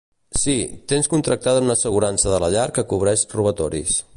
[0.43, 0.53] Sí,
[0.91, 4.01] tens contractada una assegurança de la llar que cobreix robatoris.